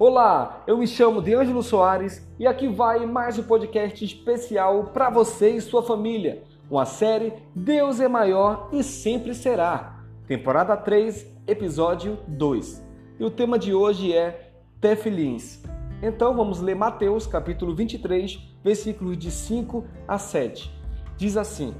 [0.00, 5.50] Olá, eu me chamo Deângelo Soares e aqui vai mais um podcast especial para você
[5.50, 6.42] e sua família.
[6.70, 10.02] Uma série Deus é maior e sempre será.
[10.26, 12.82] Temporada 3, episódio 2.
[13.18, 15.62] E o tema de hoje é Tefilins.
[16.02, 20.74] Então vamos ler Mateus capítulo 23, versículos de 5 a 7.
[21.18, 21.74] Diz assim: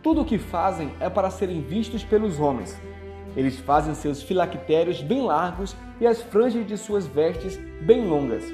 [0.00, 2.80] Tudo o que fazem é para serem vistos pelos homens.
[3.36, 8.44] Eles fazem seus filactérios bem largos e as franjas de suas vestes bem longas.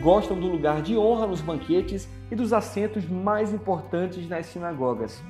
[0.00, 5.20] Gostam do lugar de honra nos banquetes e dos assentos mais importantes nas sinagogas,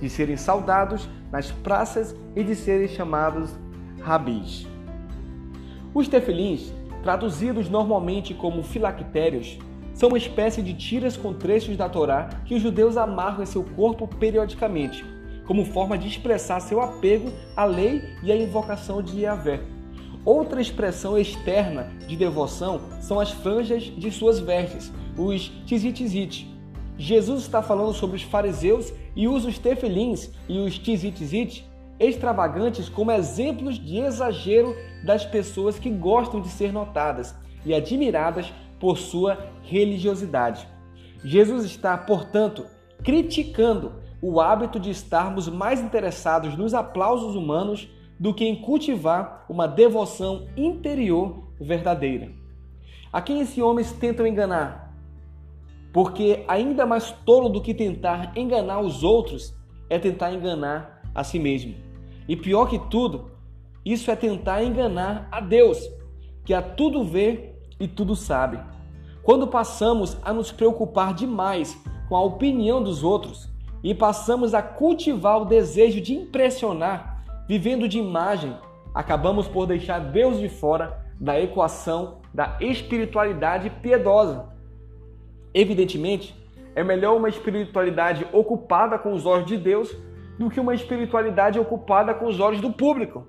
[0.00, 3.54] de serem saudados nas praças e de serem chamados
[4.00, 4.66] rabis.
[5.94, 6.72] Os tefilins,
[7.02, 9.58] traduzidos normalmente como filactérios,
[9.92, 13.62] são uma espécie de tiras com trechos da Torá que os judeus amarram em seu
[13.62, 15.04] corpo periodicamente
[15.48, 19.60] como forma de expressar seu apego à lei e à invocação de Yahvé.
[20.22, 26.46] Outra expressão externa de devoção são as franjas de suas vestes, os tzitzit.
[26.98, 31.66] Jesus está falando sobre os fariseus e usa os tefilins e os tzitzit
[31.98, 37.34] extravagantes como exemplos de exagero das pessoas que gostam de ser notadas
[37.64, 40.68] e admiradas por sua religiosidade.
[41.24, 42.66] Jesus está, portanto,
[43.02, 47.88] criticando o hábito de estarmos mais interessados nos aplausos humanos
[48.18, 52.32] do que em cultivar uma devoção interior verdadeira.
[53.12, 54.92] A quem esses homens tentam enganar?
[55.92, 59.54] Porque ainda mais tolo do que tentar enganar os outros
[59.88, 61.74] é tentar enganar a si mesmo.
[62.28, 63.30] E pior que tudo,
[63.84, 65.78] isso é tentar enganar a Deus,
[66.44, 68.58] que a tudo vê e tudo sabe.
[69.22, 73.48] Quando passamos a nos preocupar demais com a opinião dos outros,
[73.82, 78.56] e passamos a cultivar o desejo de impressionar, vivendo de imagem,
[78.94, 84.46] acabamos por deixar Deus de fora da equação da espiritualidade piedosa.
[85.54, 86.34] Evidentemente,
[86.74, 89.96] é melhor uma espiritualidade ocupada com os olhos de Deus
[90.38, 93.26] do que uma espiritualidade ocupada com os olhos do público.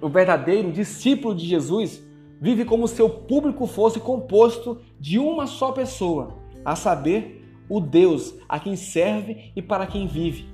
[0.00, 2.02] O verdadeiro discípulo de Jesus
[2.40, 7.41] vive como se seu público fosse composto de uma só pessoa, a saber,
[7.72, 10.44] o Deus a quem serve e para quem vive.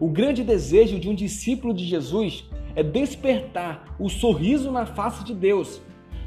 [0.00, 5.32] O grande desejo de um discípulo de Jesus é despertar o sorriso na face de
[5.32, 5.80] Deus.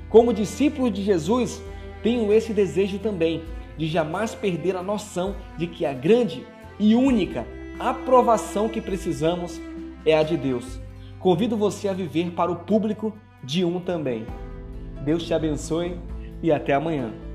[0.07, 1.61] Como discípulo de Jesus,
[2.01, 3.41] tenho esse desejo também
[3.77, 6.47] de jamais perder a noção de que a grande
[6.79, 7.45] e única
[7.77, 9.59] aprovação que precisamos
[10.05, 10.79] é a de Deus.
[11.19, 14.25] Convido você a viver para o público de um também.
[15.03, 15.99] Deus te abençoe
[16.41, 17.26] e até amanhã.